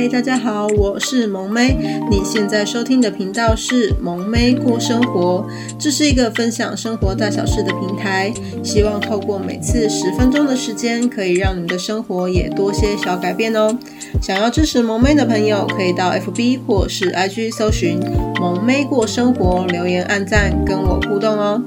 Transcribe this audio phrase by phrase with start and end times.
[0.00, 1.76] 嗨，大家好，我是萌妹。
[2.10, 5.46] 你现在收听的频道是萌妹过生活，
[5.78, 8.32] 这是一个分享生活大小事的平台。
[8.64, 13.76] 希望透过每次十分钟的时间，可以让你的生活也多些小改变哦。
[14.22, 18.00] 想要支持萌妹的朋友，可以到 FB 或是 IG 搜寻
[18.40, 21.62] “萌妹过生活”，留言按赞跟我互动哦。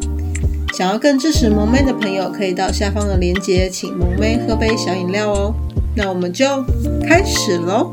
[0.73, 5.53] 想要更支持萌妹的朋友，可以到下方的链接，请萌妹喝杯小饮料哦。
[5.95, 6.47] 那我们就
[7.07, 7.91] 开始喽！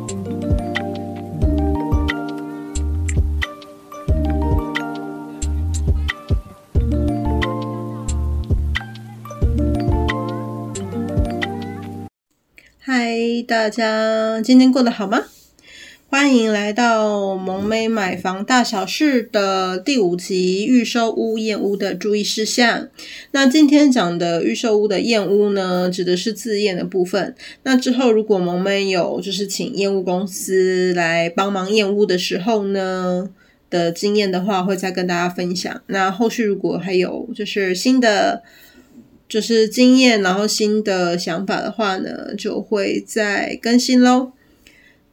[13.50, 15.25] 大家今天过得好吗？
[16.08, 22.89] 欢迎来到萌妹买房大小事的第五集预售屋验屋的注意事项。
[23.32, 27.35] 那今天讲的预售屋的验屋呢，指的是自验的部分。
[27.64, 33.28] 那之后如果萌妹有就是请验屋公司来帮忙验屋的时候呢
[33.69, 35.83] 的经验的话，会再跟大家分享。
[35.89, 38.44] 那后续如果还有就是新的
[39.31, 44.33] 就是经验，然后新的想法的话呢，就会再更新喽。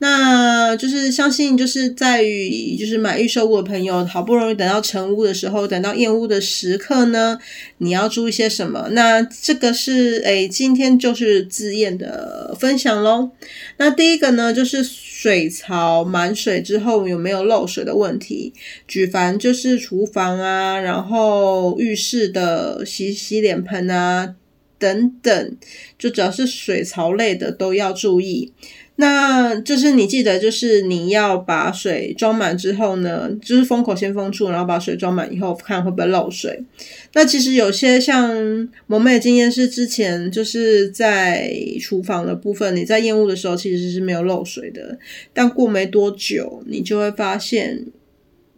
[0.00, 7.36] 那就是相信，就是在于就是买预售屋的朋友，好不容易等到成屋的时候，等到验屋的时刻呢，
[7.78, 8.88] 你要注意些什么？
[8.92, 13.30] 那这个是诶，今天就是自验的分享喽。
[13.78, 18.52] 那第一个呢，就是水槽满水之后有没有漏水的问题？
[18.86, 24.36] 举凡就是厨房啊，然后浴室的洗洗脸盆啊
[24.78, 25.56] 等等，
[25.98, 28.52] 就只要是水槽类的都要注意。
[29.00, 36.64] 那就是你记得，就是你要把水装满之后呢，就是封口先封住，然后把水装满以后，看会不会漏水。
[37.12, 41.48] 那其实有些像萌妹的经验是，之前就是在
[41.80, 44.98] 厨房的部分，你在验屋的时候其实是没有漏水的，
[45.32, 47.86] 但过没多久，你就会发现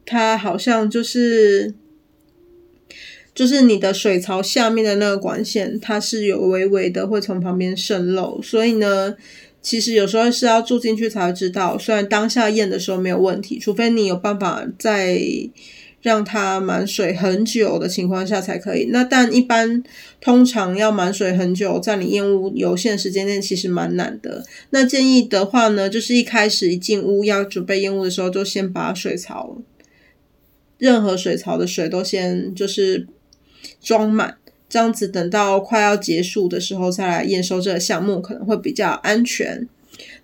[0.07, 1.75] 它好像就是
[3.35, 9.15] 就是你的水槽下面的那个管线，它是有微微的会从旁边渗漏，所以呢。
[9.63, 15.21] 其实有时候是要住进去才会知道，虽然当下验的时候没有问题，除非你有办法在
[16.01, 18.87] 让它满水很久的情况下才可以。
[18.87, 19.83] 那但一般
[20.19, 24.43] 通常要满水很久，在你验屋有限时间内其实蛮难的。
[24.71, 29.59] 那建议的话呢，就是一开始一进屋要准备验屋的时候，就先把水槽，
[30.79, 33.07] 任何水槽的水都先就是
[33.83, 34.39] 装满。
[34.71, 39.69] 这样子等到快要结束的时候再来验收这个项目可能会比较安全。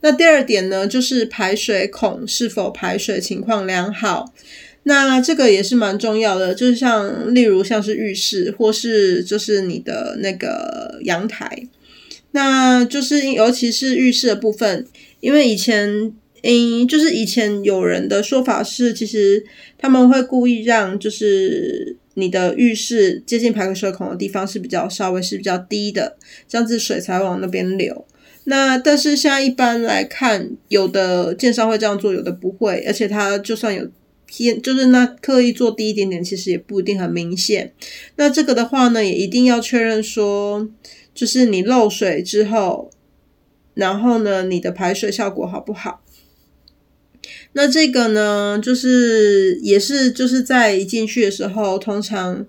[0.01, 4.33] 那第二点呢，就是排水孔是否排水情况良好。
[4.85, 11.67] 那这个也是蛮重要的，就是像例如像是浴室或是就是你的那个阳台，
[12.31, 14.87] 那就是尤其是浴室的部分，
[15.19, 19.45] 因为以前嗯，就是以前有人的说法是，其实
[19.77, 21.97] 他们会故意让就是。
[22.19, 26.17] 你的浴室接近排水孔的地方是比较稍微是比较低的，
[26.49, 28.07] 这样子水才往那边流。
[28.45, 33.87] 那但是像一般来看，有的建商会这样做，有的不会，而且他就算有
[34.25, 37.73] 偏，就是那刻意做低一点点，其实也不一定很明显。
[38.17, 40.69] 那这个的话呢，也一定要确认说，
[41.15, 42.91] 就是你漏水之后，
[43.75, 46.01] 然后呢，你的排水效果好不好？
[47.59, 52.45] 那这个呢，就是也是就是在一进去的时候，通常，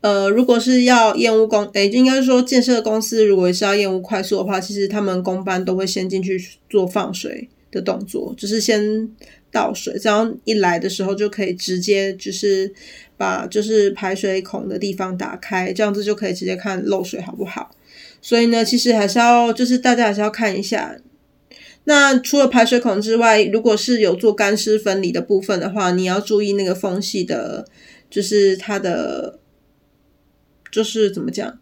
[0.00, 9.06] 呃，如果是要验屋公，诶，应该说建设公司，如果是要验屋快速的话，其实他们工班都会先进去做放水的动作，就是先
[9.52, 12.72] 倒水，这样一来的时候就可以直接就是
[13.18, 17.76] 把就是排水孔的地方打开，这样子就可以直接看漏水好不好。
[18.22, 20.96] 所以呢，其实还是要就是大家还是要看一下。
[21.90, 27.66] 那除了排水孔之外，如果是有做干湿分离的部分的话，你要注意那个缝隙的，
[28.08, 29.40] 就是它的，
[30.70, 31.58] 就是怎么讲？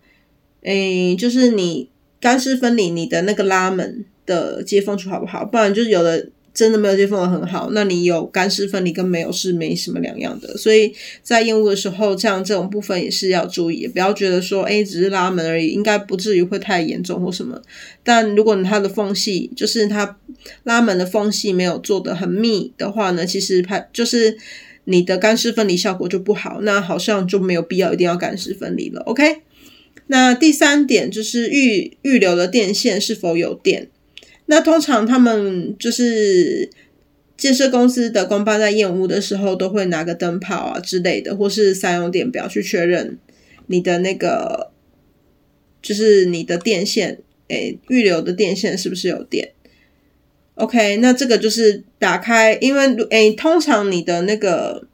[0.60, 1.88] 诶，就是你
[2.20, 5.46] 干湿分离你的那个拉门的接缝处好不好？
[5.46, 6.28] 不然就是有的。
[6.58, 10.92] 真的没有接缝的很好，那你有干湿分离跟没有是没什么两样的，所以
[11.22, 17.62] 在验屋的时候，像这种部分也是要注意，不要觉得说，诶，只是拉门而已，应该不至于会太严重或什么。
[18.02, 20.18] 但如果你它的缝隙，就是它
[20.64, 24.36] 拉门的缝隙没有做得很密的话呢，其实它就是
[24.82, 29.00] 你的干湿分离效果就不好，那好像就没有必要一定要干湿分离了。
[29.02, 29.42] OK，
[30.08, 33.90] 那第三点就是预预留的电线是否有电。
[34.50, 36.70] 那通常他们就是
[37.36, 43.18] 建设公司的工班在验屋的时候，都会拿个灯泡啊之类的，或是三用电表去确认
[43.66, 44.70] 你的那个，
[45.82, 47.18] 就是你的电线，
[47.48, 49.52] 诶，预留的电线是不是有电。
[50.54, 54.88] OK，那这个就是打开，因为诶，通常你的那个，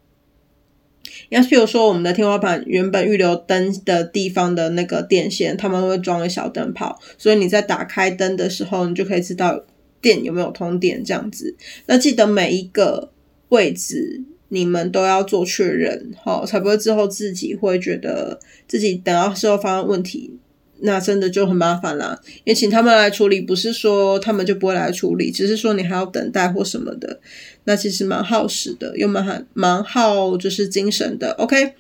[1.30, 9.64] 要譬如说我们的天花板原本预留灯的地方的那个电线，他们会装个小灯泡，所以你在打开灯的时候，你就可以知道
[10.00, 11.56] 电有没有通电这样子。
[11.86, 13.10] 那记得每一个
[13.48, 18.38] 位置你们都要做确认，好，才不会之后自己会觉得
[18.68, 20.38] 自己等到时候发生问题。
[20.84, 27.20] 那真的就很麻烦啦，也请他们来处理，不是说他们就不会来处理，只是说你还要等待或什么的，
[27.64, 31.32] 那其实蛮耗时的，又蛮蛮耗就是精神的。
[31.38, 31.72] OK，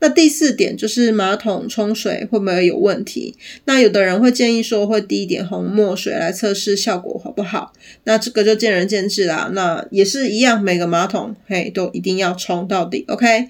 [0.00, 3.36] 那第四点就是马桶冲水会不会有问题？
[3.66, 7.72] 那有的人会建议说会滴一点红墨水来测试效果好不好？
[8.04, 9.50] 那这个就见仁见智啦。
[9.52, 13.04] 那也是一样，每个马桶嘿都一定要冲到底。
[13.06, 13.48] OK。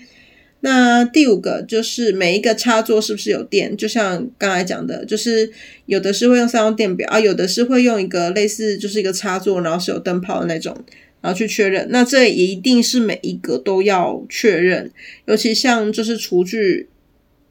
[0.63, 3.75] 那第五个就是每一个插座是不是有电？
[3.75, 5.51] 就像刚才讲的，就是
[5.87, 10.77] 有的是会用三用电表啊，有的是会用一个类似就是一个插座，然后是有灯泡的那种，
[11.23, 11.87] 然后去确认。
[11.91, 14.91] 那这也一定是每一个都要确认，
[15.25, 16.91] 尤其像就是厨具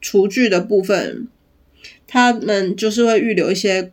[0.00, 1.26] 厨具的部分，
[2.06, 3.90] 他们就是会预留一些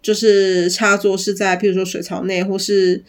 [0.00, 3.02] 就是插座是在譬如说水槽内，或是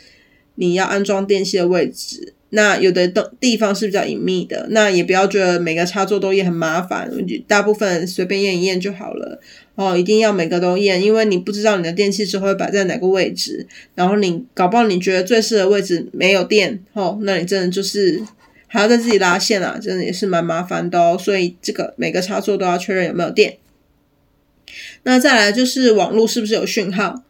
[0.56, 2.34] 你要安装电器的位置。
[2.54, 7.10] 那有的地地方是比较隐秘的，那也不要觉得每个插座都验很麻烦，
[7.48, 9.40] 大部分随便验一验就好了。
[9.76, 13.66] 哦，一定要每个都验，因为你不知道你的电器之后会摆在哪个位置，
[13.96, 18.22] 然后你搞不好你觉得最适合位置没有电，哦，那你真的就是
[18.68, 21.18] 还要再自己拉线啊，真的也是蛮麻烦的哦。
[21.18, 23.58] 所以这个每个插座都要确认有没有电。
[25.04, 27.24] 那再来就是网络是不是有讯号？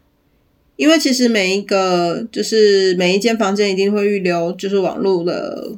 [0.82, 5.78] 因为其实每一个就是每一间房间一定会预留就是网络的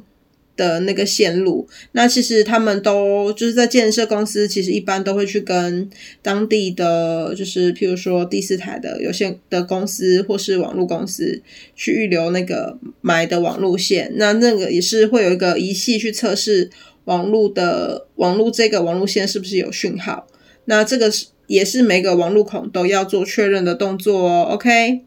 [0.56, 5.90] 的那个线路，那其实他们都就是在建设公司，其实一般都会去跟
[6.22, 11.42] 当地的就是譬如说第四台的有线的公司或是网络公司
[11.76, 16.70] 去预留那个买的网络线，那那个也是会有一个仪器去测试
[17.04, 20.26] 网络的网络这个网络线是不是有讯号，
[20.64, 21.26] 那这个是。
[21.46, 25.02] 也是每个网路孔都要做确认的动作哦，OK。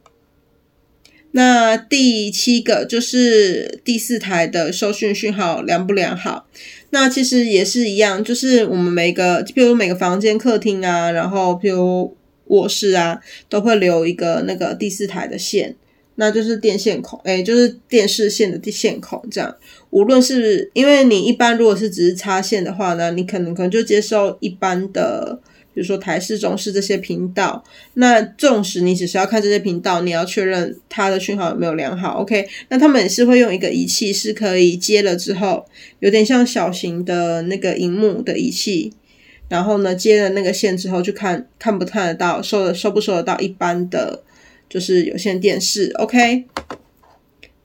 [1.32, 6.48] 那第七个就是第四台的收讯讯号良不良好？
[6.90, 13.20] 那其实也是一样，就是我们每个，譬如每个房间、客厅啊，然后譬如卧室啊，
[13.50, 15.76] 都会留一个那个第四台的线，
[16.16, 19.56] 那就是电线孔，诶，就是电视线的线孔，这样。
[19.92, 25.40] 无论是因为你一般如果是只是插线的话呢，你可能可能就接受一般的。
[25.78, 27.64] 比如说台视、中视这些频道，
[27.94, 32.48] 那纵使你只是要看这些频道，你要确认它的讯号有没有良好，OK？
[32.70, 35.68] 那他们也是会用一个仪器，是可以接了之后，
[36.00, 38.92] 有点像小型的那个荧幕的仪器，
[39.50, 44.24] 然后呢接了那个线之后，就看看不看得到，收的收不收得到一般的
[44.68, 46.46] 就是有线电视，OK？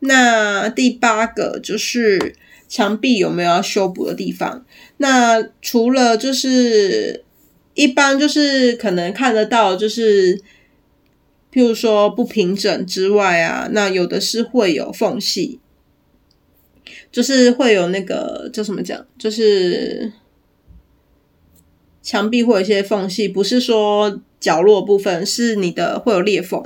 [0.00, 2.35] 那第八个就是
[2.69, 4.67] 墙壁有没有要修补的地方？
[4.99, 7.25] 那除了就是。
[7.75, 10.37] 一般就是可能看得到，就是
[11.51, 15.59] 譬如说不平整之外啊，那有的是会有缝隙，
[17.11, 20.13] 就是会有那个叫什么讲，就是
[22.03, 26.63] 墙壁会有一些缝隙，不是说角落部分，是你的会有裂缝。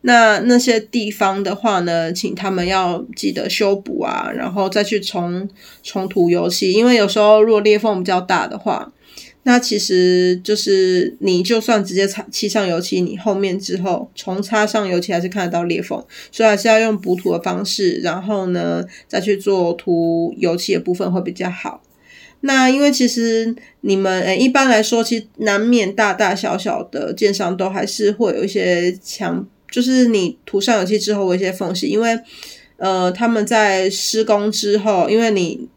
[0.00, 5.48] 那那些地方的话呢，请他们要记得修补啊，然后再去重
[5.84, 8.92] 重涂油漆，因为有时候如果裂缝比较大的话。
[9.44, 21.82] 那其实就是你就算直接擦漆上油漆，你后面之后重擦上油漆还是看得到裂缝，所以还是要用补涂的方式，然后呢再去做涂油漆的部分会比较好。
[22.40, 32.18] 那因为其实你们诶一般来说，其实难免大大小小的建商都还是会有一些墙，就是你涂上油漆之后有一些缝隙，因为
[32.76, 35.68] 呃他们在施工之后，因为你。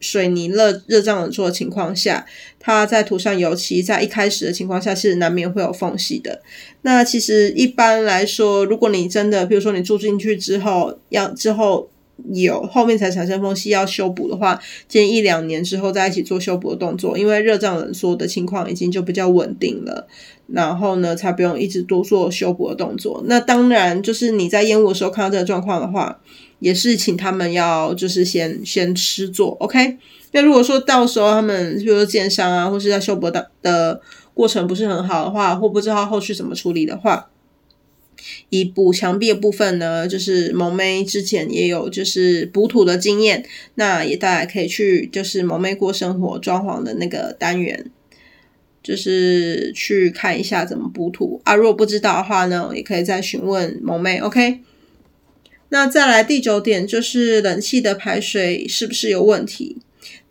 [0.00, 2.26] 水泥热热胀冷缩的情况下，
[2.58, 6.40] 它在涂上油漆，在一开始的情况下是难免会有缝隙的。
[6.82, 11.90] 那其实一般来说，如果你真的，比如说你住进去之后，要之后
[12.32, 20.08] 有后面才产生缝隙要修补的话，建议一两年之后再一起做修补的动作，因为热胀冷缩的情况已经就比较稳定了，
[20.46, 23.22] 然后呢才不用一直多做修补的动作。
[23.26, 26.20] 那当然，就是你在验屋的时候看到这个状况的话。
[26.60, 29.98] 也是请他们要就是先先吃做，OK？
[30.32, 34.00] 那如果说到时候他们比如说建商啊，或是在修补的的
[34.32, 37.30] 过程不是很好的话，或不知道后续怎么处理的话，
[38.50, 47.90] 以补墙壁的部分呢，就是萌妹之前也有就是补土的经验，那也大家可以去就是萌妹过生活装潢的那个单元，
[48.82, 51.54] 就是去看一下怎么补土啊。
[51.56, 54.60] 如果不知道的话呢，也可以再询问萌妹，OK？
[55.70, 59.78] 那再来第九点就是冷气的排水是不是有问题？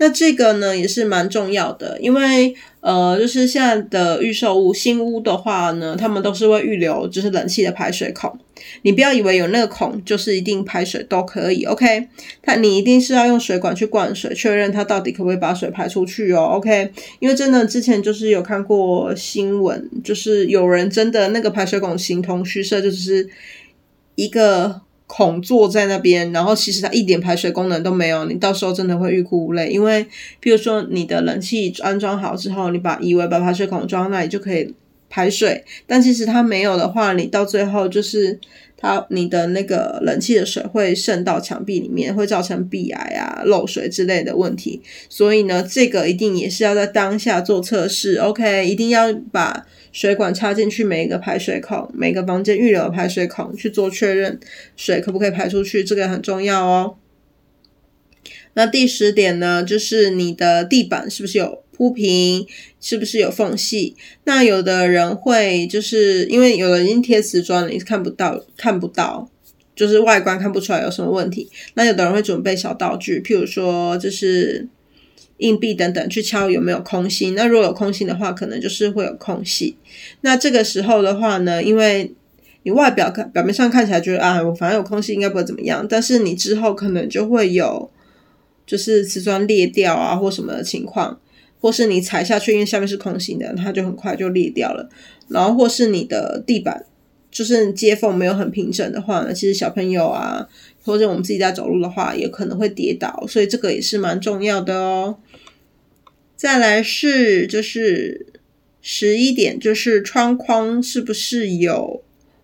[0.02, 8.38] 那这个呢也是蛮重要的，因为呃，就是现在的预售屋、新屋的话呢，他们都是会预留就是冷气的排水孔。
[8.84, 12.08] 你不要以为有那个孔就是一定排水都可以，OK？
[12.42, 16.92] 它你一定是要用水管去灌水，确认它到底可不可以把水排出去哦，OK？
[17.20, 23.30] 因为真的之前就是有看过新闻，就是有人真的那个排水孔形同虚设，就是
[24.16, 24.82] 一个。
[25.12, 29.70] 孔坐在那边，然后其实它一点排水功能都没有，你到时候真的会欲哭无泪。
[29.70, 30.06] 因为，
[30.40, 34.72] 比如说你的冷气安装好之后，你把以为把排水孔装那里就可以
[35.10, 38.40] 排水，但其实它没有的话，你到最后就是
[38.78, 44.82] 它你的那个冷气的水会渗到墙壁里面，会造成壁癌啊、漏水之类的问题。
[45.10, 49.66] 所以呢，这个一定也是要在当下做测试，OK，一定要把。
[49.92, 54.40] 水管插进去每一个排水孔，每个房间预留排水孔去做确认，
[54.78, 56.96] 水可不可以排出去，这个很重要哦。
[58.54, 62.46] 那第十点呢，就是你的地板是不是有铺平，
[62.82, 63.96] 是不是有缝隙？
[64.26, 69.30] 那有的人会就是因为有的已经贴瓷砖了，你看不到，看不到，
[69.74, 71.50] 就是外观看不出来有什么问题。
[71.76, 74.68] 那有的人会准备小道具，譬如说就是。
[75.40, 79.78] 硬币等等去敲有没有空心，那如果有空心的话，可能就是会有空隙。
[80.20, 82.14] 那这个时候的话呢，因为
[82.64, 87.90] 你外表看表面上看起来觉得啊，我反正有空隙应该不会怎么样，但是你之后可能就会有
[88.68, 91.18] 就是瓷砖裂掉啊或什么的情况，
[91.60, 94.90] 或是你踩下去，因为下面是空心的，它就很快就裂掉了。
[95.28, 96.86] 然后或是你的地板
[97.30, 100.48] 就是接缝没有很平整的话呢，其实小朋友啊
[100.84, 105.18] 或者我们自己在走路的话，也可能会跌倒，所以这个也是蛮重要的哦。
[106.36, 108.26] 再来是就是
[108.82, 112.02] 十一点，就是窗框是不是有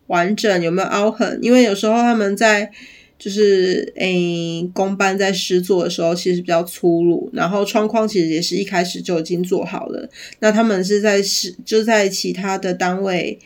[0.08, 1.40] 完整，有没有凹痕？
[1.42, 2.72] 因为有时候他们在
[3.18, 10.10] 就是诶工班在施作的时候，其实比较粗鲁，然后窗框其实也是一开始就已经做好了。
[10.40, 13.40] 那他们是在施就在其他的单位。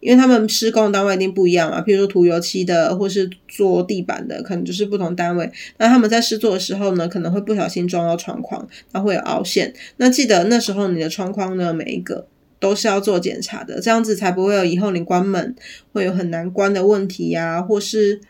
[0.00, 5.50] 因为他们施工单位一定不一样嘛，譬如说涂油漆的，或是做地板的，可能就是不同单位。
[5.78, 9.74] 那他们在施作的时候呢，可能会不小心撞到窗框，它会有凹陷。
[9.96, 12.28] 那记得那时候你的窗框呢，每一个
[12.60, 15.56] 都是要做检查的，这样子才不会有以后你关门
[15.92, 18.20] 会有很难关的问题呀，或是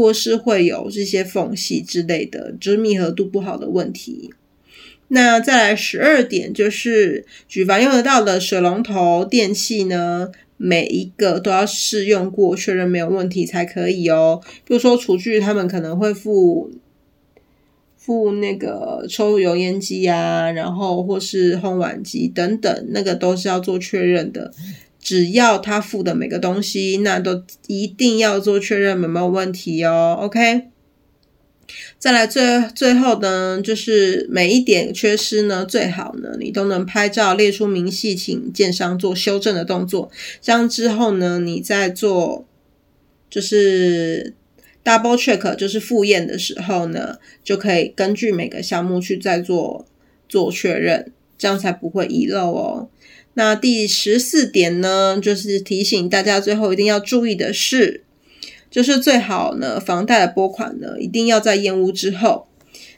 [0.00, 4.32] 或是会有这些缝隙之类的，就是密合度不好的问题。
[5.08, 14.40] 那再来十二点，就是举凡用得到的水龙头电器呢，每一个都要试用过，确认没有问题才可以哦。
[14.64, 16.70] 比如说厨具，他们可能会附
[17.98, 24.50] 附那个抽油烟机啊，然后或是烘碗机等等，那个都是要做确认的。
[25.00, 30.18] 只要他付的每个东西，那都一定要做确认有没有问题哦。
[30.20, 30.68] OK。
[32.00, 32.42] 再来最
[32.74, 40.10] 最后呢，就是每一点缺失呢，最好呢你都能拍照列出明细，请建商做修正的动作。
[40.40, 42.44] 这样之后呢，你再做
[43.28, 44.34] 就是
[44.82, 49.86] double check，就是复验的时候呢，就可以根据每个项目去再做
[50.28, 52.88] 做确认，这样才不会遗漏哦。
[53.34, 58.04] 那第十四点呢，就是提醒大家最后一定要注意的是。
[58.70, 62.46] 就是最好呢，房贷的拨款呢，一定要在验屋之后。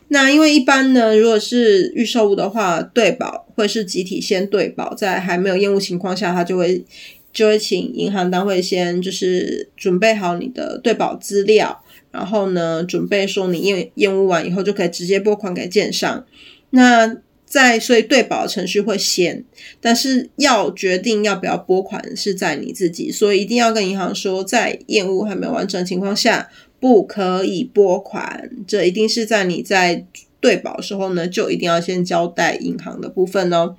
[0.09, 6.85] 那因为一般呢，如果是预售屋的话，对保会是集体先对保，在还没有验屋情况下，他就会
[7.33, 16.27] 就会请银行单位先就是准备好你的对保资料，然后呢，准备说你验验屋完以后就可以直接拨款给建商。
[16.69, 17.17] 那
[17.53, 19.45] 在所以对保程序会先，
[19.79, 26.49] 但是要决定要不要拨款是在你自己，所以一定要跟银行说，在验屋还没有完成情况下
[26.81, 30.07] 不可以拨款，这一定是在你在
[30.41, 33.77] 对保的时候呢，就一定要先交代银行的部分哦。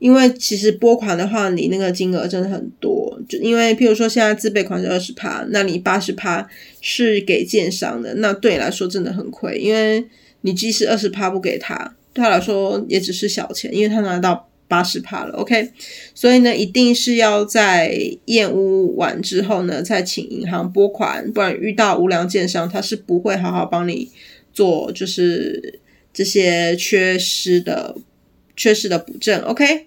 [0.00, 6.48] 因为其实拨款的话，你那个金额真的很多，就因为譬如说现在自备款是二十趴，那你八十趴
[6.80, 10.04] 是给建商的，那对你来说真的很亏，因为
[10.40, 11.94] 你即使二十趴不给他。
[12.12, 15.70] 对他来说也只是小钱，因为他拿到八十趴了，OK，
[16.14, 17.94] 所以呢，一定是要在
[18.26, 24.10] 验屋完之后呢，再请银行拨款，不然遇到无良建商，他是不会好好帮你
[24.52, 25.80] 做，就是
[26.12, 27.96] 这些缺失的
[28.56, 29.86] 缺失的补正，OK。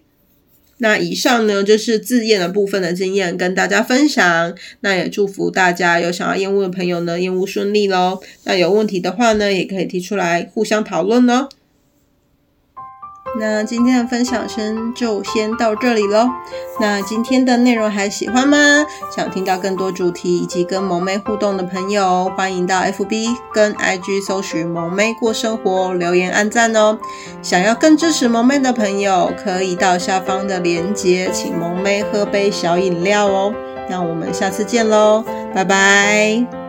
[0.83, 8.19] 那以上呢，就是自验的部分的经验跟大家分享，那也祝福大家有想要验屋的朋友呢，验屋顺利喽。
[8.45, 11.47] 那有问题的话呢，也可以提出来互相讨论哦。
[13.39, 16.29] 那今天的分享先就先到这里喽。
[16.79, 18.57] 那今天的内容还喜欢吗？
[19.15, 26.97] 想听到更多主题以及跟萌妹互动的朋友，欢迎到 FB 跟 IG 搜寻“萌妹过生活”，留言按赞哦。
[27.41, 33.53] 想要更支持萌妹的朋友，可以到下方的链接，请萌妹喝杯小饮料哦。
[33.89, 35.23] 那我们下次见喽，
[35.53, 36.60] 拜拜。